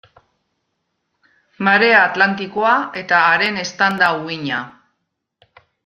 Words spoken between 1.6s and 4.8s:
Marea Atlantikoa eta haren eztanda-uhina.